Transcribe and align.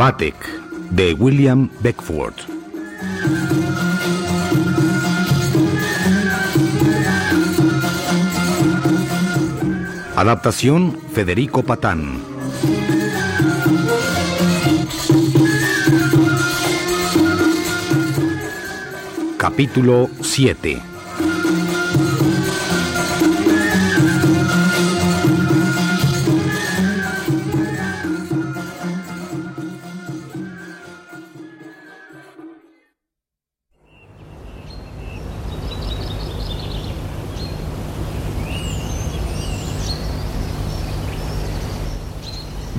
Vatek 0.00 0.34
de 0.92 1.12
William 1.12 1.68
Beckford. 1.82 2.32
Adaptación 10.16 10.96
Federico 11.12 11.62
Patán. 11.62 12.18
Capítulo 19.36 20.08
7 20.22 20.89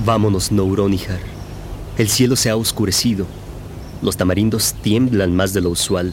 Vámonos, 0.04 0.50
Nouronihar. 0.50 1.20
El 1.96 2.08
cielo 2.08 2.34
se 2.34 2.50
ha 2.50 2.56
oscurecido. 2.56 3.26
Los 4.02 4.16
tamarindos 4.16 4.74
tiemblan 4.82 5.36
más 5.36 5.52
de 5.52 5.60
lo 5.60 5.70
usual 5.70 6.12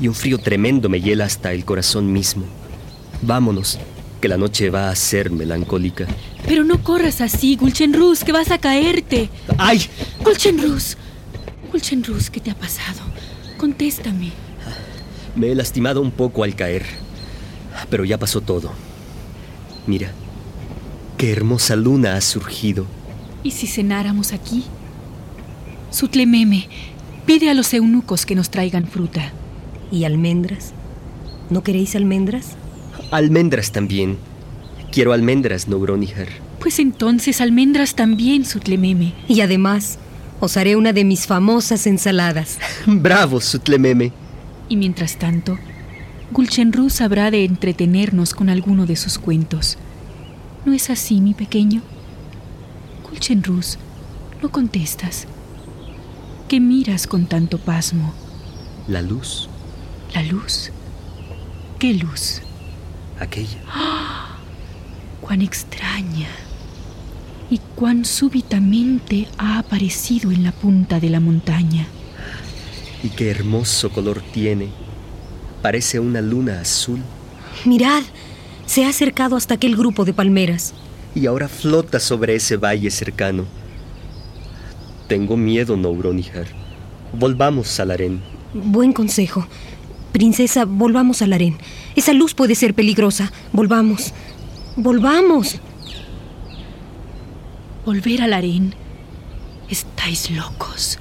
y 0.00 0.06
un 0.06 0.14
frío 0.14 0.38
tremendo 0.38 0.88
me 0.88 1.00
hiela 1.00 1.24
hasta 1.24 1.52
el 1.52 1.64
corazón 1.64 2.12
mismo. 2.12 2.44
Vámonos, 3.22 3.80
que 4.20 4.28
la 4.28 4.36
noche 4.36 4.70
va 4.70 4.88
a 4.88 4.94
ser 4.94 5.30
melancólica. 5.30 6.06
Pero 6.46 6.62
no 6.62 6.82
corras 6.84 7.20
así, 7.20 7.56
Gulchenrus, 7.56 8.22
que 8.22 8.30
vas 8.30 8.52
a 8.52 8.58
caerte. 8.58 9.30
¡Ay! 9.58 9.84
Gulchenrus. 10.22 10.96
Gulchenrus, 11.72 12.30
¿qué 12.30 12.38
te 12.38 12.52
ha 12.52 12.54
pasado? 12.54 13.00
Contéstame. 13.56 14.30
Me 15.34 15.50
he 15.50 15.54
lastimado 15.56 16.00
un 16.00 16.12
poco 16.12 16.44
al 16.44 16.54
caer, 16.54 16.84
pero 17.90 18.04
ya 18.04 18.16
pasó 18.16 18.40
todo. 18.40 18.70
Mira, 19.88 20.12
qué 21.18 21.32
hermosa 21.32 21.74
luna 21.74 22.14
ha 22.14 22.20
surgido. 22.20 22.86
¿Y 23.44 23.50
si 23.50 23.66
cenáramos 23.66 24.32
aquí? 24.32 24.64
Sutlememe, 25.90 26.66
pide 27.26 27.50
a 27.50 27.54
los 27.54 27.72
eunucos 27.74 28.26
que 28.26 28.34
nos 28.34 28.50
traigan 28.50 28.88
fruta. 28.88 29.32
¿Y 29.92 30.04
almendras? 30.04 30.72
¿No 31.50 31.62
queréis 31.62 31.94
almendras? 31.94 32.56
Almendras 33.10 33.70
también. 33.70 34.16
Quiero 34.90 35.12
almendras, 35.12 35.68
Nouronihar. 35.68 36.28
Pues 36.58 36.78
entonces 36.78 37.42
almendras 37.42 37.94
también, 37.94 38.46
Sutlememe. 38.46 39.12
Y 39.28 39.42
además, 39.42 39.98
os 40.40 40.56
haré 40.56 40.74
una 40.74 40.94
de 40.94 41.04
mis 41.04 41.26
famosas 41.26 41.86
ensaladas. 41.86 42.58
Bravo, 42.86 43.40
Sutlememe. 43.42 44.12
Y 44.70 44.76
mientras 44.76 45.18
tanto, 45.18 45.58
Gulchenruz 46.32 47.02
habrá 47.02 47.30
de 47.30 47.44
entretenernos 47.44 48.32
con 48.32 48.48
alguno 48.48 48.86
de 48.86 48.96
sus 48.96 49.18
cuentos. 49.18 49.76
¿No 50.64 50.72
es 50.72 50.88
así, 50.88 51.20
mi 51.20 51.34
pequeño? 51.34 51.82
Gulchenruz, 53.14 53.78
no 54.42 54.50
contestas. 54.50 55.28
¿Qué 56.48 56.58
miras 56.58 57.06
con 57.06 57.26
tanto 57.26 57.58
pasmo? 57.58 58.12
La 58.88 59.02
luz. 59.02 59.48
¿La 60.12 60.22
luz? 60.24 60.72
¿Qué 61.78 61.94
luz? 61.94 62.42
Aquella. 63.20 63.60
¡Cuán 65.20 65.42
extraña! 65.42 66.26
Y 67.50 67.60
cuán 67.76 68.04
súbitamente 68.04 69.28
ha 69.38 69.60
aparecido 69.60 70.32
en 70.32 70.42
la 70.42 70.50
punta 70.50 70.98
de 70.98 71.10
la 71.10 71.20
montaña. 71.20 71.86
Y 73.04 73.10
qué 73.10 73.30
hermoso 73.30 73.90
color 73.90 74.22
tiene. 74.32 74.70
Parece 75.62 76.00
una 76.00 76.20
luna 76.20 76.60
azul. 76.60 76.98
Mirad, 77.64 78.02
se 78.66 78.84
ha 78.84 78.88
acercado 78.88 79.36
hasta 79.36 79.54
aquel 79.54 79.76
grupo 79.76 80.04
de 80.04 80.14
palmeras. 80.14 80.74
Y 81.14 81.26
ahora 81.26 81.48
flota 81.48 82.00
sobre 82.00 82.34
ese 82.34 82.56
valle 82.56 82.90
cercano. 82.90 83.44
Tengo 85.08 85.36
miedo, 85.36 85.76
Nouronihar. 85.76 86.46
Volvamos 87.12 87.78
al 87.78 87.90
harén. 87.90 88.20
Buen 88.52 88.92
consejo. 88.92 89.46
Princesa, 90.12 90.64
volvamos 90.64 91.22
al 91.22 91.32
harén. 91.32 91.58
Esa 91.94 92.12
luz 92.12 92.34
puede 92.34 92.54
ser 92.54 92.74
peligrosa. 92.74 93.32
Volvamos. 93.52 94.12
Volvamos. 94.76 95.60
Volver 97.84 98.22
al 98.22 98.32
harén. 98.32 98.74
Estáis 99.68 100.30
locos. 100.30 100.98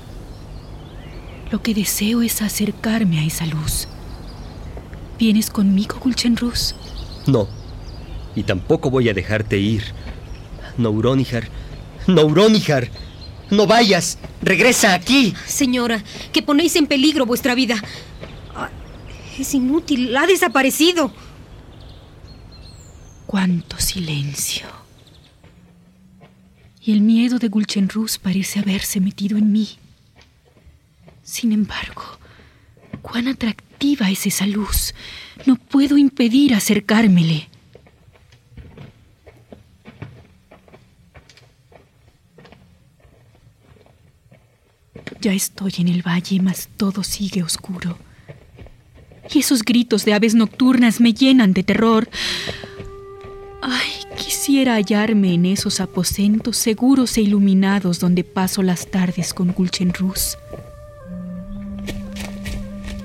Lo 1.52 1.62
que 1.62 1.74
deseo 1.74 2.22
es 2.22 2.42
acercarme 2.42 3.20
a 3.20 3.26
esa 3.26 3.46
luz. 3.46 3.88
¿Vienes 5.18 5.50
conmigo, 5.50 5.98
Gulchenruz? 6.00 6.76
No. 7.28 7.48
Y 8.36 8.44
tampoco 8.44 8.90
voy 8.90 9.10
a 9.10 9.14
dejarte 9.14 9.58
ir. 9.58 9.84
Nouronihar. 10.78 11.48
Nouronihar. 12.08 12.90
No 13.50 13.68
vayas. 13.68 14.18
Regresa 14.42 14.94
aquí. 14.94 15.34
Señora, 15.46 16.04
que 16.32 16.42
ponéis 16.42 16.76
en 16.76 16.88
peligro 16.88 17.26
vuestra 17.26 17.56
vida. 17.56 17.76
Ah, 18.56 18.70
Es 19.38 19.54
inútil. 19.54 20.16
Ha 20.18 20.26
desaparecido. 20.26 21.14
Cuánto 23.26 23.78
silencio. 23.80 24.68
Y 26.82 26.92
el 26.92 27.02
miedo 27.02 27.40
de 27.40 27.48
Gulchenruz 27.48 28.18
parece 28.18 28.60
haberse 28.60 29.00
metido 29.00 29.38
en 29.38 29.52
mí. 29.52 29.70
Sin 31.24 31.54
embargo, 31.54 32.04
cuán 33.02 33.28
atractiva 33.30 34.10
es 34.10 34.26
esa 34.26 34.46
luz. 34.46 34.94
No 35.46 35.56
puedo 35.56 35.98
impedir 35.98 36.54
acercármele. 36.54 37.50
Ya 45.24 45.32
estoy 45.32 45.72
en 45.78 45.88
el 45.88 46.06
valle, 46.06 46.42
mas 46.42 46.68
todo 46.76 47.02
sigue 47.02 47.44
oscuro. 47.44 47.98
Y 49.34 49.40
esos 49.40 49.64
gritos 49.64 50.04
de 50.04 50.14
aves 50.14 50.36
nocturnas 50.36 51.00
me 51.00 51.14
llenan 51.14 51.54
de 51.54 51.64
terror. 51.64 52.10
Ay, 53.62 53.90
quisiera 54.18 54.74
hallarme 54.74 55.34
en 55.34 55.46
esos 55.46 55.80
aposentos 55.80 56.58
seguros 56.58 57.16
e 57.16 57.22
iluminados 57.22 58.02
donde 58.02 58.26
paso 58.26 58.64
las 58.64 58.92
tardes 58.92 59.34
con 59.34 59.54
Gulchenruz. 59.54 60.38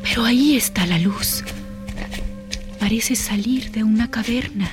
Pero 0.02 0.24
ahí 0.24 0.56
está 0.56 0.86
la 0.86 0.98
luz. 0.98 1.44
Parece 2.80 3.14
salir 3.14 3.70
de 3.70 3.84
una 3.84 4.10
caverna. 4.10 4.72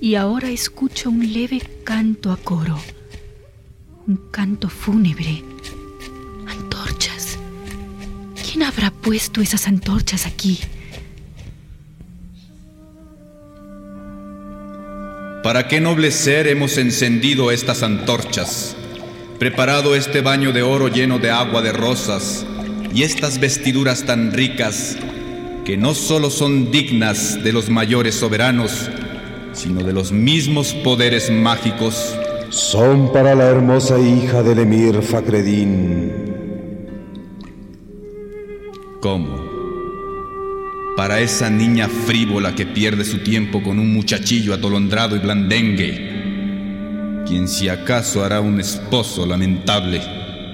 Y 0.00 0.14
ahora 0.14 0.48
escucho 0.48 1.10
un 1.10 1.34
leve 1.34 1.60
canto 1.84 2.32
a 2.32 2.38
coro. 2.38 2.78
Un 4.06 4.16
canto 4.30 4.70
fúnebre. 4.70 5.42
¿Quién 8.56 8.68
habrá 8.68 8.90
puesto 8.90 9.42
esas 9.42 9.68
antorchas 9.68 10.24
aquí? 10.24 10.58
¿Para 15.42 15.68
qué 15.68 15.78
noble 15.78 16.10
ser 16.10 16.46
hemos 16.46 16.78
encendido 16.78 17.50
estas 17.50 17.82
antorchas? 17.82 18.74
Preparado 19.38 19.94
este 19.94 20.22
baño 20.22 20.54
de 20.54 20.62
oro 20.62 20.88
lleno 20.88 21.18
de 21.18 21.30
agua 21.30 21.60
de 21.60 21.72
rosas 21.72 22.46
y 22.94 23.02
estas 23.02 23.40
vestiduras 23.40 24.04
tan 24.04 24.32
ricas 24.32 24.96
que 25.66 25.76
no 25.76 25.92
solo 25.92 26.30
son 26.30 26.70
dignas 26.70 27.44
de 27.44 27.52
los 27.52 27.68
mayores 27.68 28.14
soberanos, 28.14 28.88
sino 29.52 29.82
de 29.82 29.92
los 29.92 30.12
mismos 30.12 30.72
poderes 30.72 31.30
mágicos. 31.30 32.16
Son 32.48 33.12
para 33.12 33.34
la 33.34 33.44
hermosa 33.44 33.98
hija 33.98 34.42
del 34.42 34.60
emir 34.60 35.02
Fakreddin. 35.02 36.25
¿Cómo? 39.06 39.38
Para 40.96 41.20
esa 41.20 41.48
niña 41.48 41.88
frívola 41.88 42.56
que 42.56 42.66
pierde 42.66 43.04
su 43.04 43.22
tiempo 43.22 43.62
con 43.62 43.78
un 43.78 43.94
muchachillo 43.94 44.52
atolondrado 44.52 45.14
y 45.14 45.20
blandengue, 45.20 47.22
quien 47.24 47.46
si 47.46 47.68
acaso 47.68 48.24
hará 48.24 48.40
un 48.40 48.58
esposo 48.58 49.24
lamentable. 49.24 50.00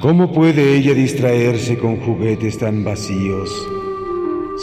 ¿Cómo 0.01 0.31
puede 0.31 0.77
ella 0.77 0.93
distraerse 0.93 1.79
con 1.79 1.97
juguetes 1.97 2.59
tan 2.59 2.85
vacíos, 2.85 3.51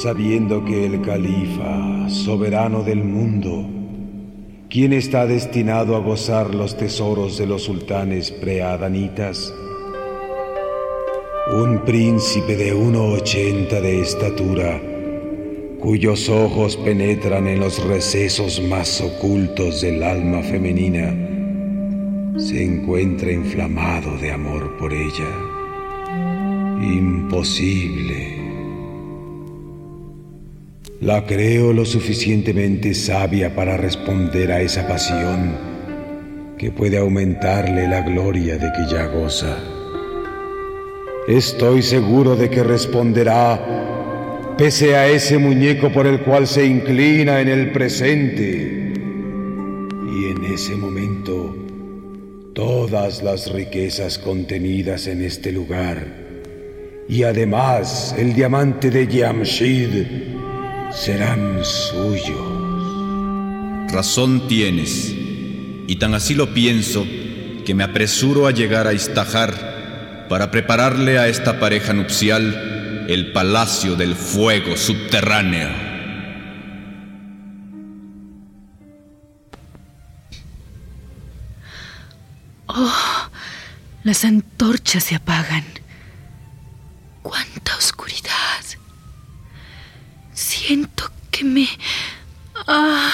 sabiendo 0.04 0.64
que 0.64 0.86
el 0.86 1.02
califa, 1.02 2.08
soberano 2.12 2.84
del 2.84 3.04
mundo, 3.04 3.68
quien 4.70 4.94
está 4.94 5.26
destinado 5.26 5.96
a 5.96 6.00
gozar 6.00 6.54
los 6.54 6.78
tesoros 6.78 7.40
de 7.40 7.48
los 7.48 7.64
sultanes 7.64 8.30
preadanitas, 8.30 9.52
un 11.52 11.84
príncipe 11.84 12.56
de 12.56 12.76
1,80 12.76 13.82
de 13.82 14.02
estatura, 14.02 14.80
cuyos 15.80 16.30
ojos 16.30 16.78
penetran 16.78 17.48
en 17.48 17.60
los 17.60 17.84
recesos 17.86 18.62
más 18.62 19.02
ocultos 19.02 19.82
del 19.82 20.04
alma 20.04 20.44
femenina, 20.44 21.12
se 22.38 22.64
encuentra 22.64 23.32
inflamado 23.32 24.16
de 24.18 24.32
amor 24.32 24.78
por 24.78 24.94
ella. 24.94 25.28
Imposible. 26.82 28.36
La 31.02 31.26
creo 31.26 31.74
lo 31.74 31.84
suficientemente 31.84 32.94
sabia 32.94 33.56
para 33.56 33.76
responder 33.76 34.52
a 34.52 34.62
esa 34.62 34.88
pasión 34.88 35.58
que 36.60 36.72
puede 36.72 37.00
aumentarle 37.00 37.88
la 37.88 38.02
gloria 38.02 38.58
de 38.58 38.72
que 38.72 38.94
ya 38.94 39.08
goza. 39.08 39.79
Estoy 41.30 41.84
seguro 41.84 42.36
de 42.36 42.50
que 42.50 42.64
responderá 42.64 44.56
pese 44.58 44.96
a 44.96 45.08
ese 45.08 45.38
muñeco 45.38 45.92
por 45.92 46.08
el 46.08 46.22
cual 46.22 46.48
se 46.48 46.66
inclina 46.66 47.40
en 47.40 47.50
el 47.50 47.72
presente. 47.72 48.94
Y 50.12 50.26
en 50.26 50.44
ese 50.52 50.76
momento, 50.76 51.56
todas 52.56 53.22
las 53.22 53.52
riquezas 53.52 54.18
contenidas 54.18 55.06
en 55.06 55.22
este 55.24 55.52
lugar, 55.52 56.04
y 57.08 57.22
además 57.22 58.16
el 58.18 58.34
diamante 58.34 58.90
de 58.90 59.06
Yamshid, 59.06 60.08
serán 60.92 61.64
suyos. 61.64 62.42
Razón 63.94 64.48
tienes, 64.48 65.14
y 65.86 65.96
tan 65.98 66.16
así 66.16 66.34
lo 66.34 66.56
pienso 66.56 67.06
que 67.64 67.76
me 67.76 67.84
apresuro 67.84 68.48
a 68.48 68.52
llegar 68.52 68.88
a 68.88 68.94
Istajar 68.94 69.79
para 70.30 70.52
prepararle 70.52 71.18
a 71.18 71.28
esta 71.28 71.60
pareja 71.60 71.92
nupcial 71.92 73.06
el 73.10 73.32
palacio 73.32 73.96
del 73.96 74.16
fuego 74.16 74.78
subterráneo. 74.78 75.70
Oh, 82.68 83.30
las 84.04 84.24
antorchas 84.24 85.04
se 85.04 85.16
apagan. 85.16 85.66
¡Cuánta 87.24 87.76
oscuridad! 87.76 88.30
Siento 90.34 91.12
que 91.32 91.44
me... 91.44 91.68
Ah. 92.68 93.10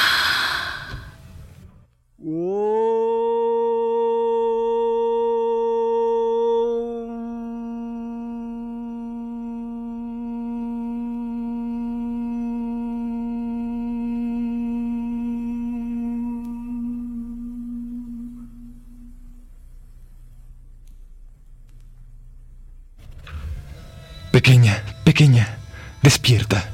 Pequeña, 24.46 24.84
pequeña, 25.04 25.58
despierta. 26.04 26.70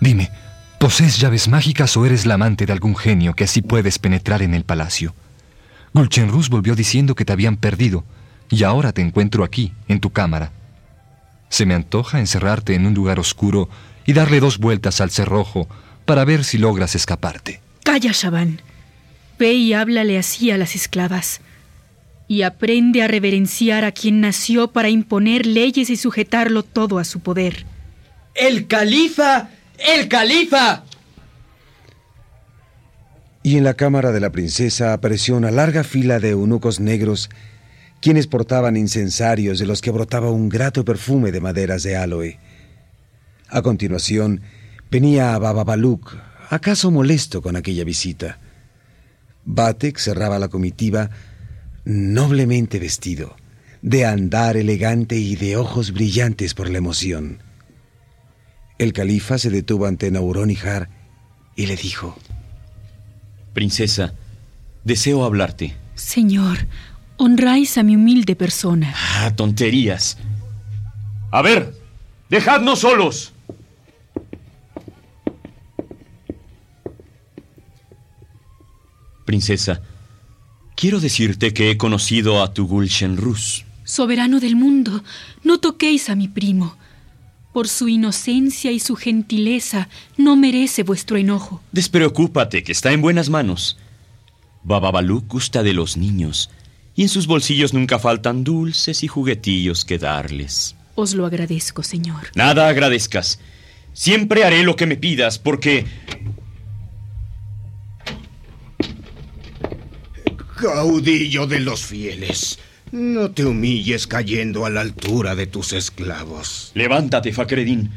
Dime, 0.00 0.32
¿posees 0.80 1.16
llaves 1.16 1.46
mágicas 1.46 1.96
o 1.96 2.04
eres 2.04 2.26
la 2.26 2.34
amante 2.34 2.66
de 2.66 2.72
algún 2.72 2.96
genio 2.96 3.34
que 3.34 3.44
así 3.44 3.62
puedes 3.62 4.00
penetrar 4.00 4.42
en 4.42 4.52
el 4.52 4.64
palacio? 4.64 5.14
Gulchenrus 5.92 6.48
volvió 6.48 6.74
diciendo 6.74 7.14
que 7.14 7.24
te 7.24 7.32
habían 7.32 7.56
perdido 7.56 8.02
y 8.50 8.64
ahora 8.64 8.90
te 8.90 9.00
encuentro 9.00 9.44
aquí, 9.44 9.72
en 9.86 10.00
tu 10.00 10.10
cámara. 10.10 10.50
Se 11.50 11.66
me 11.66 11.74
antoja 11.74 12.18
encerrarte 12.18 12.74
en 12.74 12.84
un 12.84 12.94
lugar 12.94 13.20
oscuro 13.20 13.68
y 14.04 14.12
darle 14.12 14.40
dos 14.40 14.58
vueltas 14.58 15.00
al 15.00 15.12
cerrojo 15.12 15.68
para 16.06 16.24
ver 16.24 16.42
si 16.42 16.58
logras 16.58 16.96
escaparte. 16.96 17.60
Calla, 17.84 18.10
Shaban. 18.12 18.60
Ve 19.38 19.52
y 19.52 19.72
háblale 19.72 20.18
así 20.18 20.50
a 20.50 20.58
las 20.58 20.74
esclavas. 20.74 21.40
Y 22.26 22.42
aprende 22.42 23.02
a 23.02 23.08
reverenciar 23.08 23.84
a 23.84 23.92
quien 23.92 24.20
nació 24.20 24.72
para 24.72 24.88
imponer 24.88 25.46
leyes 25.46 25.90
y 25.90 25.96
sujetarlo 25.96 26.62
todo 26.62 26.98
a 26.98 27.04
su 27.04 27.20
poder. 27.20 27.66
¡El 28.34 28.66
califa! 28.66 29.50
¡El 29.78 30.08
califa! 30.08 30.84
Y 33.42 33.58
en 33.58 33.64
la 33.64 33.74
cámara 33.74 34.10
de 34.10 34.20
la 34.20 34.32
princesa 34.32 34.94
apareció 34.94 35.36
una 35.36 35.50
larga 35.50 35.84
fila 35.84 36.18
de 36.18 36.30
eunucos 36.30 36.80
negros, 36.80 37.28
quienes 38.00 38.26
portaban 38.26 38.76
incensarios 38.76 39.58
de 39.58 39.66
los 39.66 39.82
que 39.82 39.90
brotaba 39.90 40.30
un 40.30 40.48
grato 40.48 40.82
perfume 40.84 41.30
de 41.30 41.42
maderas 41.42 41.82
de 41.82 41.94
aloe. 41.94 42.38
A 43.48 43.60
continuación, 43.60 44.40
venía 44.90 45.36
Baba 45.38 45.62
Baluk, 45.62 46.16
acaso 46.48 46.90
molesto 46.90 47.42
con 47.42 47.54
aquella 47.54 47.84
visita. 47.84 48.38
Batek 49.44 49.98
cerraba 49.98 50.38
la 50.38 50.48
comitiva 50.48 51.10
noblemente 51.84 52.78
vestido, 52.78 53.36
de 53.82 54.06
andar 54.06 54.56
elegante 54.56 55.16
y 55.16 55.36
de 55.36 55.56
ojos 55.56 55.92
brillantes 55.92 56.54
por 56.54 56.70
la 56.70 56.78
emoción. 56.78 57.42
El 58.78 58.92
califa 58.92 59.38
se 59.38 59.50
detuvo 59.50 59.86
ante 59.86 60.10
Nauronihar 60.10 60.88
y 61.56 61.66
le 61.66 61.76
dijo: 61.76 62.16
Princesa, 63.52 64.14
deseo 64.84 65.24
hablarte. 65.24 65.76
Señor, 65.94 66.66
honráis 67.16 67.78
a 67.78 67.82
mi 67.82 67.96
humilde 67.96 68.34
persona. 68.34 68.94
Ah, 68.96 69.32
tonterías. 69.36 70.18
A 71.30 71.42
ver, 71.42 71.74
dejadnos 72.30 72.80
solos. 72.80 73.32
Princesa, 79.24 79.80
quiero 80.74 81.00
decirte 81.00 81.52
que 81.52 81.70
he 81.70 81.76
conocido 81.76 82.42
a 82.42 82.52
tu 82.52 82.66
Gulshenrus. 82.66 83.64
Soberano 83.84 84.40
del 84.40 84.56
mundo, 84.56 85.04
no 85.42 85.60
toquéis 85.60 86.08
a 86.08 86.14
mi 86.14 86.28
primo. 86.28 86.76
Por 87.52 87.68
su 87.68 87.88
inocencia 87.88 88.72
y 88.72 88.80
su 88.80 88.96
gentileza 88.96 89.88
no 90.16 90.36
merece 90.36 90.82
vuestro 90.82 91.16
enojo. 91.16 91.62
Despreocúpate, 91.70 92.64
que 92.64 92.72
está 92.72 92.92
en 92.92 93.02
buenas 93.02 93.30
manos. 93.30 93.76
Bababaluk 94.64 95.28
gusta 95.28 95.62
de 95.62 95.74
los 95.74 95.96
niños, 95.96 96.50
y 96.96 97.02
en 97.02 97.08
sus 97.08 97.26
bolsillos 97.26 97.74
nunca 97.74 97.98
faltan 97.98 98.42
dulces 98.42 99.02
y 99.02 99.08
juguetillos 99.08 99.84
que 99.84 99.98
darles. 99.98 100.74
Os 100.94 101.14
lo 101.14 101.26
agradezco, 101.26 101.82
señor. 101.82 102.30
Nada 102.34 102.68
agradezcas. 102.68 103.38
Siempre 103.92 104.44
haré 104.44 104.64
lo 104.64 104.76
que 104.76 104.86
me 104.86 104.96
pidas, 104.96 105.38
porque... 105.38 105.86
Caudillo 110.64 111.46
de 111.46 111.60
los 111.60 111.84
fieles, 111.84 112.58
no 112.90 113.30
te 113.32 113.44
humilles 113.44 114.06
cayendo 114.06 114.64
a 114.64 114.70
la 114.70 114.80
altura 114.80 115.34
de 115.34 115.46
tus 115.46 115.74
esclavos. 115.74 116.70
Levántate, 116.72 117.34
Fakreddin. 117.34 117.90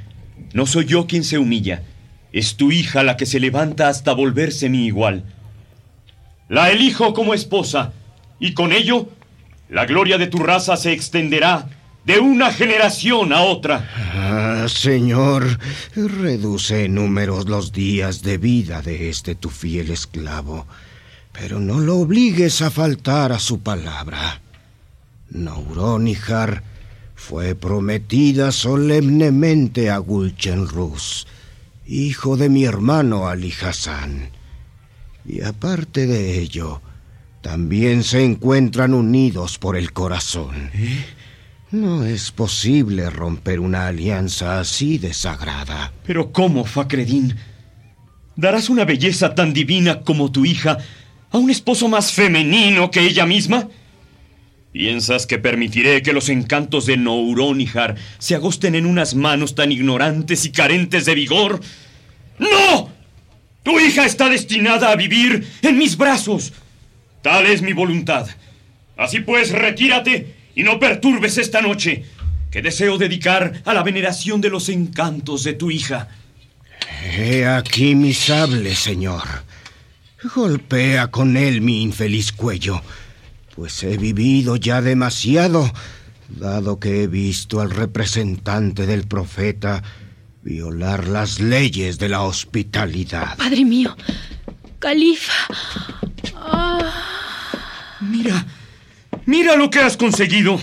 No 0.52 0.66
soy 0.66 0.84
yo 0.84 1.08
quien 1.08 1.24
se 1.24 1.38
humilla. 1.38 1.84
Es 2.34 2.58
tu 2.58 2.74
hija 2.74 3.04
la 3.04 3.16
que 3.16 3.26
se 3.26 3.40
levanta 3.40 3.88
hasta 3.88 4.12
volverse 4.12 4.68
mi 4.68 4.86
igual. 4.86 5.24
La 6.50 6.70
elijo 6.70 7.14
como 7.14 7.34
esposa, 7.34 7.94
y 8.38 8.54
con 8.54 8.74
ello 8.74 9.08
la 9.70 9.86
gloria 9.86 10.18
de 10.18 10.28
tu 10.28 10.40
raza 10.40 10.76
se 10.76 10.92
extenderá 10.92 11.70
de 12.04 12.20
una 12.20 12.52
generación 12.52 13.32
a 13.32 13.44
otra. 13.44 13.90
Ah, 14.14 14.66
señor, 14.68 15.58
reduce 15.96 16.84
en 16.84 16.96
números 16.96 17.48
los 17.48 17.72
días 17.72 18.24
de 18.24 18.38
vida 18.38 18.82
de 18.82 19.08
este 19.08 19.36
tu 19.36 19.50
fiel 19.50 19.90
esclavo, 19.90 20.68
pero 21.40 21.60
no 21.60 21.80
lo 21.80 22.00
obligues 22.00 22.62
a 22.62 22.72
faltar 22.72 23.32
a 23.32 23.40
su 23.40 23.60
palabra. 23.60 24.42
Nauronihar 25.30 26.64
fue 27.16 27.54
prometida 27.54 28.52
solemnemente 28.52 29.92
a 29.92 30.00
Gulchenrus, 30.00 31.28
hijo 31.86 32.38
de 32.38 32.50
mi 32.50 32.64
hermano 32.66 33.28
Ali 33.28 33.54
Hassan. 33.62 34.30
Y 35.26 35.44
aparte 35.44 36.08
de 36.08 36.40
ello, 36.40 36.82
también 37.42 38.04
se 38.04 38.24
encuentran 38.24 38.94
unidos 38.94 39.60
por 39.60 39.76
el 39.78 39.94
corazón. 39.94 40.72
No 41.70 42.04
es 42.04 42.32
posible 42.32 43.10
romper 43.10 43.60
una 43.60 43.88
alianza 43.88 44.60
así 44.60 44.98
de 44.98 45.14
sagrada. 45.14 45.92
Pero 46.06 46.32
¿cómo, 46.32 46.66
Fakreddin? 46.66 47.36
¿Darás 48.36 48.70
una 48.70 48.86
belleza 48.86 49.36
tan 49.36 49.54
divina 49.54 50.02
como 50.02 50.32
tu 50.32 50.46
hija 50.46 50.78
a 51.38 51.42
un 51.42 51.50
esposo 51.50 51.88
más 51.88 52.12
femenino 52.12 52.92
que 52.92 53.02
ella 53.02 53.26
misma? 53.26 53.70
¿Piensas 54.72 55.26
que 55.26 55.40
permitiré 55.40 56.02
que 56.02 56.14
los 56.14 56.30
encantos 56.30 56.86
de 56.86 56.98
Nouronihar 56.98 57.96
se 58.20 58.36
agosten 58.36 58.76
en 58.76 58.86
unas 58.86 59.16
manos 59.16 59.56
tan 59.56 59.72
ignorantes 59.72 60.46
y 60.46 60.52
carentes 60.52 61.06
de 61.06 61.16
vigor? 61.16 61.62
¡No! 62.38 62.90
Tu 63.64 63.80
hija 63.80 64.06
está 64.06 64.30
destinada 64.30 64.92
a 64.92 64.96
vivir 64.96 65.48
en 65.62 65.78
mis 65.78 65.98
brazos. 65.98 66.54
Tal 67.22 67.46
es 67.48 67.62
mi 67.62 67.74
voluntad. 67.74 68.28
Así 68.96 69.20
pues, 69.20 69.52
retírate 69.52 70.36
y 70.56 70.64
no 70.64 70.80
perturbes 70.80 71.38
esta 71.38 71.62
noche, 71.62 72.04
que 72.52 72.62
deseo 72.62 72.98
dedicar 72.98 73.62
a 73.66 73.74
la 73.74 73.84
veneración 73.84 74.42
de 74.42 74.50
los 74.50 74.70
encantos 74.70 75.44
de 75.44 75.54
tu 75.54 75.70
hija. 75.70 76.08
He 77.04 77.46
aquí 77.46 77.96
mi 77.96 78.14
sable, 78.14 78.76
señor. 78.76 79.48
Golpea 80.24 81.12
con 81.12 81.38
él 81.38 81.62
mi 81.62 81.84
infeliz 81.84 82.32
cuello, 82.32 82.82
pues 83.56 83.84
he 83.84 83.98
vivido 83.98 84.56
ya 84.56 84.82
demasiado, 84.82 85.72
dado 86.28 86.80
que 86.80 87.04
he 87.04 87.08
visto 87.08 87.62
al 87.62 87.70
representante 87.70 88.88
del 88.88 89.08
profeta 89.08 89.84
violar 90.42 91.08
las 91.08 91.40
leyes 91.40 92.00
de 92.00 92.10
la 92.10 92.24
hospitalidad. 92.24 93.38
Padre 93.38 93.64
mío, 93.64 93.96
Califa. 94.80 95.34
Mira, 98.00 98.46
mira 99.26 99.56
lo 99.56 99.70
que 99.70 99.80
has 99.80 99.98
conseguido. 99.98 100.60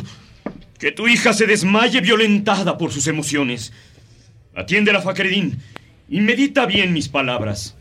Que 0.81 0.91
tu 0.91 1.07
hija 1.07 1.33
se 1.33 1.47
desmaye 1.47 2.01
violentada 2.01 2.77
por 2.77 2.93
sus 2.93 3.07
emociones. 3.07 3.73
Atiende 4.57 4.91
a 4.91 5.01
Fakreddin 5.01 5.59
y 6.09 6.21
medita 6.21 6.67
bien 6.67 6.93
mis 6.93 7.09
palabras. 7.09 7.77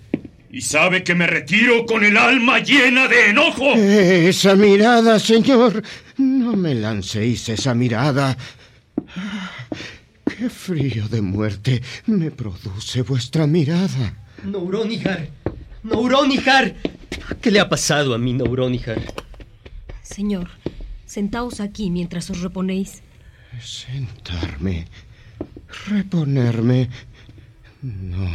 Y 0.54 0.62
sabe 0.62 1.04
que 1.04 1.16
me 1.16 1.26
retiro 1.26 1.84
con 1.84 2.04
el 2.04 2.16
alma 2.16 2.60
llena 2.60 3.08
de 3.08 3.32
enojo. 3.32 3.74
Esa 3.74 4.56
mirada, 4.56 5.18
señor. 5.18 5.82
No 6.18 6.54
me 6.56 6.76
lancéis 6.76 7.50
esa 7.50 7.74
mirada. 7.74 8.38
Qué 10.24 10.52
frío 10.52 11.08
de 11.08 11.24
muerte 11.24 11.82
me 12.06 12.30
produce 12.30 13.02
vuestra 13.02 13.48
mirada. 13.48 14.16
Nouronihar. 14.44 15.28
Nouronihar. 15.82 16.76
¿Qué 17.42 17.50
le 17.50 17.60
ha 17.60 17.68
pasado 17.68 18.14
a 18.14 18.20
mi 18.20 18.34
Nouronihar? 18.34 19.02
Señor, 20.04 20.50
sentaos 21.08 21.62
aquí 21.62 21.90
mientras 21.90 22.30
os 22.30 22.42
reponéis. 22.42 23.02
Sentarme. 23.60 24.86
Reponerme. 25.88 26.90
No, 27.84 28.30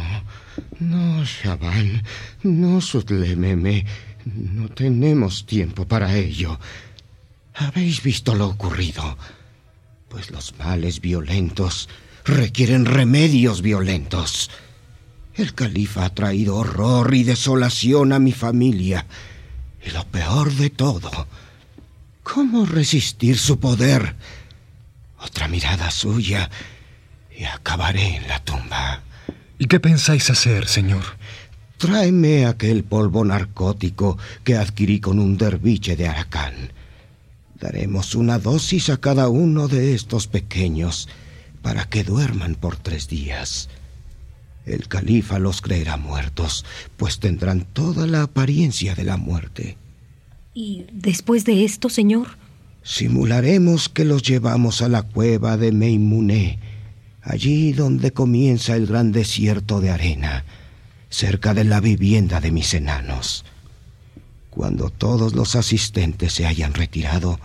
no, 0.79 1.08
Shaban. 1.23 2.03
No, 2.43 2.81
Sutlememe. 2.81 3.85
No 4.25 4.69
tenemos 4.69 5.45
tiempo 5.45 5.87
para 5.87 6.15
ello. 6.15 6.59
Habéis 7.55 8.03
visto 8.03 8.35
lo 8.35 8.47
ocurrido. 8.47 9.17
Pues 10.07 10.31
los 10.31 10.57
males 10.57 11.01
violentos 11.01 11.89
requieren 12.25 12.85
remedios 12.85 13.61
violentos. 13.61 14.49
El 15.35 15.53
califa 15.53 16.05
ha 16.05 16.13
traído 16.13 16.57
horror 16.57 17.13
y 17.13 17.23
desolación 17.23 18.13
a 18.13 18.19
mi 18.19 18.31
familia. 18.31 19.05
Y 19.85 19.91
lo 19.91 20.05
peor 20.05 20.51
de 20.53 20.69
todo, 20.69 21.27
¿cómo 22.23 22.65
resistir 22.65 23.37
su 23.37 23.59
poder? 23.59 24.15
Otra 25.19 25.47
mirada 25.47 25.91
suya 25.91 26.49
y 27.37 27.45
acabaré 27.45 28.17
en 28.17 28.27
la 28.27 28.43
tumba. 28.43 29.01
¿Y 29.59 29.65
qué 29.65 29.81
pensáis 29.81 30.29
hacer, 30.29 30.67
señor? 30.67 31.03
Tráeme 31.77 32.45
aquel 32.45 32.85
polvo 32.85 33.25
narcótico 33.25 34.17
que 34.45 34.55
adquirí 34.55 35.01
con 35.01 35.19
un 35.19 35.37
derviche 35.37 35.97
de 35.97 36.07
Aracán. 36.07 36.53
Daremos 37.59 38.15
una 38.15 38.39
dosis 38.39 38.89
a 38.89 38.97
cada 38.97 39.27
uno 39.27 39.67
de 39.67 39.93
estos 39.93 40.27
pequeños 40.27 41.09
para 41.61 41.89
que 41.89 42.05
duerman 42.05 42.55
por 42.55 42.77
tres 42.77 43.09
días. 43.09 43.69
El 44.65 44.87
califa 44.87 45.39
los 45.39 45.61
creerá 45.61 45.97
muertos, 45.97 46.63
pues 46.95 47.19
tendrán 47.19 47.65
toda 47.65 48.07
la 48.07 48.23
apariencia 48.23 48.95
de 48.95 49.03
la 49.03 49.17
muerte. 49.17 49.77
¿Y 50.53 50.85
después 50.93 51.43
de 51.43 51.65
esto, 51.65 51.89
señor? 51.89 52.27
Simularemos 52.81 53.89
que 53.89 54.05
los 54.05 54.21
llevamos 54.21 54.81
a 54.81 54.87
la 54.87 55.01
cueva 55.01 55.57
de 55.57 55.73
Meimuné, 55.73 56.59
allí 57.21 57.73
donde 57.73 58.11
comienza 58.11 58.75
el 58.75 58.87
gran 58.87 59.11
desierto 59.11 59.81
de 59.81 59.89
arena, 59.91 60.45
cerca 61.09 61.53
de 61.53 61.63
la 61.63 61.79
vivienda 61.79 62.39
de 62.39 62.51
mis 62.51 62.73
enanos. 62.73 63.45
Cuando 64.49 64.89
todos 64.89 65.33
los 65.33 65.55
asistentes 65.55 66.33
se 66.33 66.45
hayan 66.45 66.73
retirado, 66.73 67.39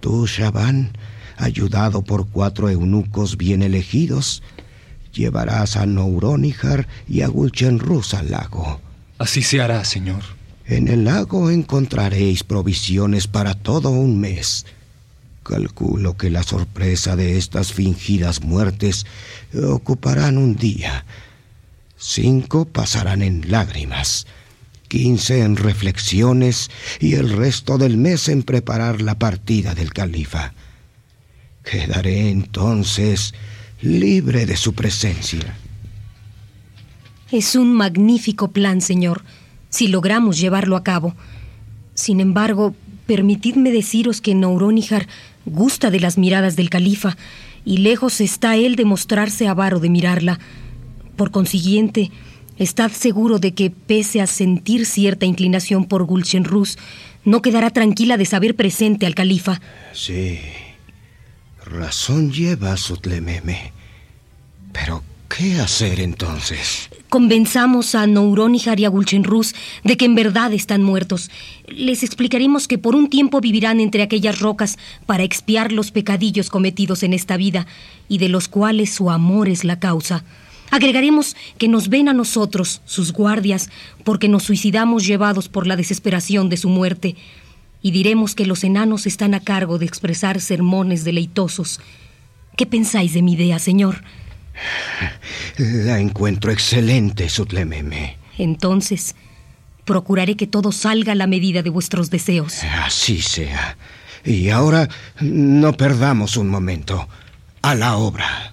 tú, 0.00 0.26
Shaban, 0.26 0.92
ayudado 1.36 2.02
por 2.02 2.28
cuatro 2.28 2.70
eunucos 2.70 3.36
bien 3.36 3.62
elegidos, 3.62 4.42
llevarás 5.12 5.76
a 5.76 5.86
Nouronihar 5.86 6.86
y 7.08 7.22
a 7.22 7.28
Gulchenruz 7.28 8.14
al 8.14 8.30
lago. 8.30 8.80
Así 9.18 9.42
se 9.42 9.60
hará, 9.60 9.84
señor. 9.84 10.22
En 10.66 10.88
el 10.88 11.04
lago 11.04 11.50
encontraréis 11.50 12.42
provisiones 12.42 13.28
para 13.28 13.54
todo 13.54 13.90
un 13.90 14.18
mes. 14.18 14.66
Calculo 15.46 16.16
que 16.16 16.28
la 16.28 16.42
sorpresa 16.42 17.14
de 17.14 17.38
estas 17.38 17.72
fingidas 17.72 18.42
muertes 18.42 19.06
ocuparán 19.54 20.38
un 20.38 20.56
día. 20.56 21.04
Cinco 21.96 22.64
pasarán 22.64 23.22
en 23.22 23.48
lágrimas, 23.48 24.26
quince 24.88 25.42
en 25.42 25.56
reflexiones 25.56 26.68
y 26.98 27.14
el 27.14 27.30
resto 27.30 27.78
del 27.78 27.96
mes 27.96 28.28
en 28.28 28.42
preparar 28.42 29.00
la 29.00 29.20
partida 29.20 29.76
del 29.76 29.92
califa. 29.92 30.52
Quedaré 31.62 32.28
entonces 32.30 33.32
libre 33.80 34.46
de 34.46 34.56
su 34.56 34.74
presencia. 34.74 35.56
Es 37.30 37.54
un 37.54 37.72
magnífico 37.72 38.48
plan, 38.48 38.80
señor, 38.80 39.22
si 39.68 39.86
logramos 39.86 40.40
llevarlo 40.40 40.74
a 40.74 40.82
cabo. 40.82 41.14
Sin 41.94 42.18
embargo, 42.18 42.74
permitidme 43.06 43.70
deciros 43.70 44.20
que 44.20 44.34
Nouronihar 44.34 45.06
gusta 45.46 45.90
de 45.90 46.00
las 46.00 46.18
miradas 46.18 46.56
del 46.56 46.68
califa, 46.68 47.16
y 47.64 47.78
lejos 47.78 48.20
está 48.20 48.56
él 48.56 48.76
de 48.76 48.84
mostrarse 48.84 49.48
avaro 49.48 49.80
de 49.80 49.88
mirarla. 49.88 50.38
Por 51.16 51.30
consiguiente, 51.30 52.10
estad 52.58 52.92
seguro 52.92 53.38
de 53.38 53.54
que, 53.54 53.70
pese 53.70 54.20
a 54.20 54.26
sentir 54.26 54.86
cierta 54.86 55.24
inclinación 55.24 55.86
por 55.86 56.04
Gulchenruz, 56.04 56.76
no 57.24 57.42
quedará 57.42 57.70
tranquila 57.70 58.16
de 58.16 58.24
saber 58.24 58.54
presente 58.54 59.06
al 59.06 59.14
califa. 59.14 59.60
Sí, 59.92 60.38
razón 61.64 62.30
lleva 62.30 62.76
Sutlememe. 62.76 63.72
Pero, 64.72 65.02
¿qué 65.28 65.58
hacer 65.58 66.00
entonces? 66.00 66.88
Convenzamos 67.16 67.94
a 67.94 68.06
Nouronihar 68.06 68.78
y 68.78 68.84
a 68.84 68.90
Gulchenruz 68.90 69.54
de 69.84 69.96
que 69.96 70.04
en 70.04 70.14
verdad 70.14 70.52
están 70.52 70.82
muertos. 70.82 71.30
Les 71.66 72.02
explicaremos 72.02 72.68
que 72.68 72.76
por 72.76 72.94
un 72.94 73.08
tiempo 73.08 73.40
vivirán 73.40 73.80
entre 73.80 74.02
aquellas 74.02 74.38
rocas 74.38 74.76
para 75.06 75.22
expiar 75.22 75.72
los 75.72 75.92
pecadillos 75.92 76.50
cometidos 76.50 77.02
en 77.02 77.14
esta 77.14 77.38
vida 77.38 77.66
y 78.06 78.18
de 78.18 78.28
los 78.28 78.48
cuales 78.48 78.92
su 78.92 79.10
amor 79.10 79.48
es 79.48 79.64
la 79.64 79.78
causa. 79.78 80.24
Agregaremos 80.70 81.36
que 81.56 81.68
nos 81.68 81.88
ven 81.88 82.10
a 82.10 82.12
nosotros, 82.12 82.82
sus 82.84 83.14
guardias, 83.14 83.70
porque 84.04 84.28
nos 84.28 84.42
suicidamos 84.42 85.06
llevados 85.06 85.48
por 85.48 85.66
la 85.66 85.76
desesperación 85.76 86.50
de 86.50 86.58
su 86.58 86.68
muerte. 86.68 87.16
Y 87.80 87.92
diremos 87.92 88.34
que 88.34 88.44
los 88.44 88.62
enanos 88.62 89.06
están 89.06 89.32
a 89.32 89.40
cargo 89.40 89.78
de 89.78 89.86
expresar 89.86 90.38
sermones 90.38 91.02
deleitosos. 91.02 91.80
¿Qué 92.58 92.66
pensáis 92.66 93.14
de 93.14 93.22
mi 93.22 93.32
idea, 93.32 93.58
señor? 93.58 94.02
La 95.58 95.98
encuentro 95.98 96.50
excelente, 96.52 97.28
Sutlememe. 97.28 98.18
Entonces, 98.38 99.14
procuraré 99.84 100.36
que 100.36 100.46
todo 100.46 100.72
salga 100.72 101.12
a 101.12 101.16
la 101.16 101.26
medida 101.26 101.62
de 101.62 101.70
vuestros 101.70 102.10
deseos. 102.10 102.62
Así 102.84 103.22
sea. 103.22 103.76
Y 104.24 104.50
ahora 104.50 104.88
no 105.20 105.72
perdamos 105.74 106.36
un 106.36 106.48
momento. 106.48 107.08
A 107.62 107.74
la 107.74 107.96
obra. 107.96 108.52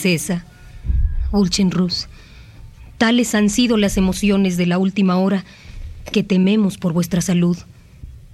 Princesa, 0.00 0.44
Ulchenruz, 1.32 2.06
tales 2.98 3.34
han 3.34 3.48
sido 3.48 3.78
las 3.78 3.96
emociones 3.96 4.58
de 4.58 4.66
la 4.66 4.76
última 4.76 5.16
hora 5.16 5.42
que 6.12 6.22
tememos 6.22 6.76
por 6.76 6.92
vuestra 6.92 7.22
salud. 7.22 7.56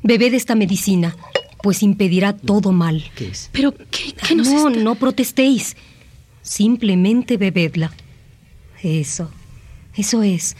Bebed 0.02 0.34
esta 0.34 0.56
medicina, 0.56 1.14
pues 1.62 1.84
impedirá 1.84 2.32
todo 2.36 2.72
mal. 2.72 3.04
¿Qué 3.14 3.28
es? 3.28 3.48
Pero, 3.52 3.72
¿qué, 3.72 4.12
qué 4.26 4.34
nos 4.34 4.48
no, 4.48 4.68
está- 4.70 4.80
no 4.80 4.94
protestéis. 4.96 5.76
Simplemente 6.42 7.36
bebedla. 7.36 7.92
Eso, 8.82 9.30
eso 9.94 10.24
es. 10.24 10.56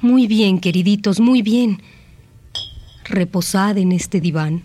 Muy 0.00 0.28
bien, 0.28 0.60
queriditos, 0.60 1.18
muy 1.18 1.42
bien. 1.42 1.82
Reposad 3.04 3.78
en 3.78 3.90
este 3.90 4.20
diván 4.20 4.62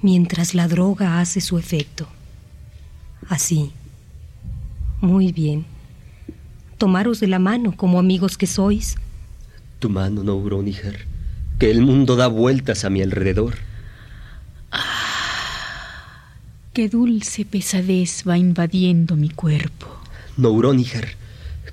mientras 0.00 0.54
la 0.54 0.68
droga 0.68 1.20
hace 1.20 1.42
su 1.42 1.58
efecto. 1.58 2.08
Así. 3.28 3.72
Muy 5.02 5.32
bien. 5.32 5.66
Tomaros 6.78 7.18
de 7.18 7.26
la 7.26 7.40
mano 7.40 7.76
como 7.76 7.98
amigos 7.98 8.38
que 8.38 8.46
sois. 8.46 8.94
Tu 9.80 9.90
mano, 9.90 10.22
Nouronihar, 10.22 10.94
que 11.58 11.72
el 11.72 11.82
mundo 11.82 12.14
da 12.14 12.28
vueltas 12.28 12.84
a 12.84 12.90
mi 12.90 13.02
alrededor. 13.02 13.56
Qué 16.72 16.88
dulce 16.88 17.44
pesadez 17.44 18.22
va 18.26 18.38
invadiendo 18.38 19.16
mi 19.16 19.28
cuerpo. 19.28 19.88
Nouronihar, 20.36 21.08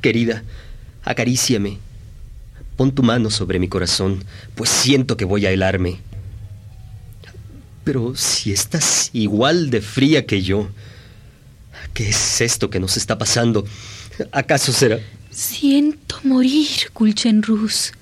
querida, 0.02 0.44
acaríciame. 1.04 1.78
Pon 2.78 2.92
tu 2.92 3.04
mano 3.04 3.30
sobre 3.30 3.60
mi 3.60 3.68
corazón, 3.68 4.24
pues 4.56 4.72
siento 4.72 5.18
que 5.18 5.26
voy 5.26 5.46
a 5.46 5.52
helarme. 5.52 6.00
Pero 7.84 8.16
si 8.16 8.52
estás 8.52 9.12
igual 9.14 9.70
de 9.70 9.82
fría 9.82 10.26
que 10.26 10.42
yo, 10.42 10.70
¿qué 11.94 12.10
es 12.10 12.42
esto 12.42 12.70
que 12.70 12.80
nos 12.80 12.98
está 12.98 13.18
pasando? 13.18 13.66
¿Acaso 14.32 14.72
será? 14.74 15.00
Siento 15.32 16.20
morir, 16.24 16.68
Kulchenrus. 16.94 17.94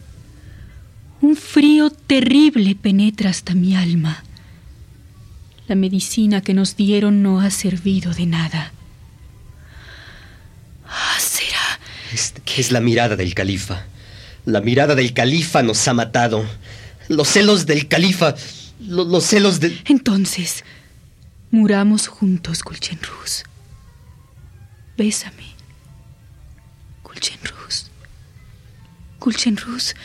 Un 1.22 1.36
frío 1.36 1.89
terrible 1.89 2.75
penetra 2.75 3.29
hasta 3.29 3.53
mi 3.55 3.75
alma. 3.75 4.24
La 5.67 5.75
medicina 5.75 6.41
que 6.41 6.53
nos 6.53 6.75
dieron 6.75 7.22
no 7.24 7.41
ha 7.41 7.50
servido 7.51 8.13
de 8.13 8.25
nada. 8.25 8.72
Ah, 10.88 11.17
será. 11.19 11.79
Es, 12.13 12.34
es 12.57 12.72
la 12.72 12.79
mirada 12.79 13.15
del 13.15 13.34
califa. 13.34 13.86
La 14.46 14.62
mirada 14.62 14.96
del 14.96 15.13
califa 15.13 15.62
nos 15.63 15.86
ha 15.88 15.93
matado. 15.93 16.46
Los 17.10 17.27
celos 17.29 17.65
del 17.65 17.88
califa. 17.88 18.36
lo- 18.79 19.03
los 19.03 19.25
celos 19.25 19.60
de. 19.60 19.77
Entonces, 19.86 20.63
muramos 21.51 22.07
juntos, 22.07 22.63
Kulchenrus. 22.63 23.43
Bésame. 24.98 25.44
Kulchenrus. 27.04 27.92
Kulchenrus. 29.20 29.96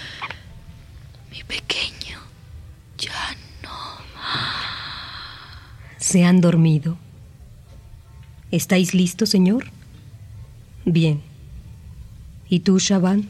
Mi 1.30 1.42
pequeño. 1.44 2.18
Ya 2.99 3.37
no. 3.62 3.70
¿Se 5.99 6.25
han 6.25 6.42
dormido? 6.42 6.99
¿Estáis 8.50 8.92
listos, 8.92 9.30
señor? 9.30 9.64
Bien. 10.84 11.22
¿Y 12.50 12.61
tú, 12.61 12.78
Shaban? 12.78 13.28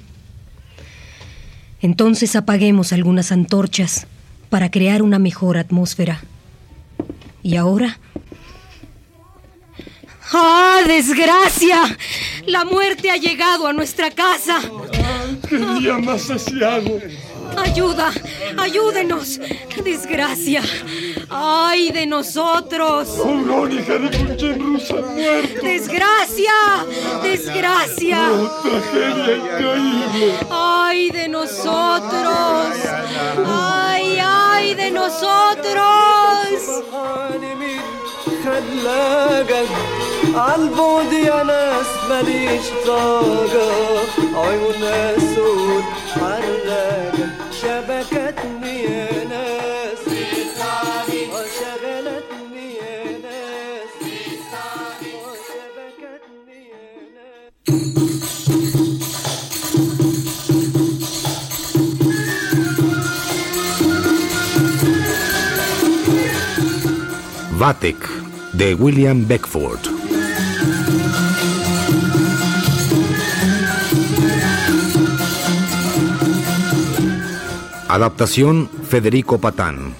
Entonces 1.80 2.34
apaguemos 2.34 2.92
algunas 2.92 3.30
antorchas 3.30 4.08
para 4.50 4.70
crear 4.72 5.00
una 5.00 5.20
mejor 5.20 5.58
atmósfera. 5.58 6.22
¿Y 7.44 7.54
ahora? 7.54 8.00
¡Ah, 10.34 10.80
desgracia! 10.86 11.82
La 12.46 12.64
muerte 12.64 13.10
ha 13.10 13.16
llegado 13.16 13.66
a 13.66 13.72
nuestra 13.72 14.10
casa. 14.10 14.60
¡Qué 15.48 15.58
día 15.58 15.98
más 15.98 16.30
asiago! 16.30 16.98
¡Ayuda! 17.56 18.10
¡Ayúdenos! 18.56 19.38
¡Desgracia! 19.84 20.62
¡Ay 21.28 21.90
de 21.90 22.06
nosotros! 22.06 23.18
¡Aurónica 23.18 23.98
de 23.98 24.10
Kulchenrus 24.16 24.90
ha 24.90 25.02
muerto! 25.02 25.62
¡Desgracia! 25.62 26.52
¡Desgracia! 27.22 28.30
¡Tragedia 28.62 29.36
increíble! 29.36 30.34
¡Ay 30.50 31.10
de 31.10 31.28
nosotros! 31.28 32.76
¡Ay, 33.46 34.18
ay 34.18 34.74
de 34.74 34.90
nosotros! 34.90 35.82
خلاقك. 38.44 39.68
عالبعد 40.34 41.12
يا 41.12 41.42
ناس 41.42 41.86
ماليش 42.08 42.66
طاقة. 42.86 43.70
عيون 44.34 44.82
اسود 44.84 45.84
حرقة 46.14 47.12
شبكتني 47.62 48.82
يا 48.84 49.24
ناس. 49.24 50.02
آه، 50.60 51.06
شغلتني 51.58 52.68
يا 52.76 53.04
ناس. 53.24 53.94
آه، 54.52 55.02
شبكتني 55.48 56.60
يا 56.70 56.96
ناس. 57.16 57.72
Vatek, 67.60 68.21
de 68.52 68.74
William 68.74 69.26
Beckford. 69.26 69.80
Adaptación 77.88 78.68
Federico 78.88 79.38
Patán. 79.38 79.94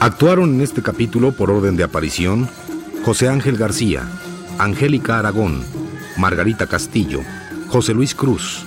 Actuaron 0.00 0.54
en 0.54 0.60
este 0.60 0.82
capítulo 0.82 1.32
por 1.32 1.50
orden 1.50 1.76
de 1.76 1.84
aparición 1.84 2.48
José 3.04 3.28
Ángel 3.28 3.56
García, 3.56 4.02
Angélica 4.58 5.18
Aragón, 5.18 5.64
Margarita 6.18 6.66
Castillo, 6.66 7.20
José 7.68 7.94
Luis 7.94 8.14
Cruz, 8.14 8.64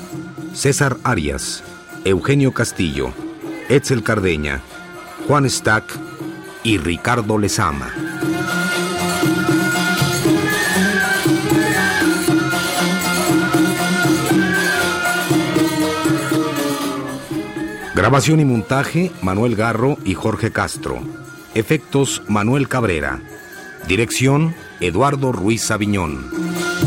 César 0.53 0.97
Arias, 1.03 1.63
Eugenio 2.07 2.53
Castillo, 2.53 3.11
Etzel 3.67 4.01
Cardeña, 4.01 4.61
Juan 5.27 5.49
Stack 5.49 5.83
y 6.63 6.77
Ricardo 6.77 7.37
Lezama. 7.37 7.91
Grabación 17.93 18.39
y 18.39 18.45
montaje 18.45 19.11
Manuel 19.21 19.57
Garro 19.57 19.97
y 20.05 20.13
Jorge 20.13 20.53
Castro. 20.53 21.01
Efectos 21.55 22.23
Manuel 22.29 22.69
Cabrera. 22.69 23.19
Dirección 23.85 24.55
Eduardo 24.79 25.33
Ruiz 25.33 25.63
Sabiñón. 25.63 26.86